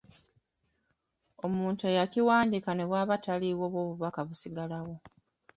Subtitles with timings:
[1.45, 4.95] Omuntu eyakiwandiika ne bw’aba taliiwo bwo obubaka busigalawo.